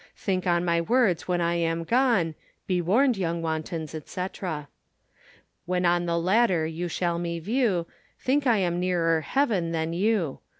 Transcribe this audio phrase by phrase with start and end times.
[0.17, 2.33] Thinke on my words when I am gone.
[2.65, 4.27] Be warned yong wantons, &c.
[5.67, 7.85] When on the ladder you shall me view,
[8.19, 10.39] Thinke I am neerer heaven then you.